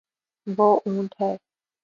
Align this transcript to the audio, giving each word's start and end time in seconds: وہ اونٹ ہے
وہ 0.47 0.69
اونٹ 0.85 1.11
ہے 1.21 1.31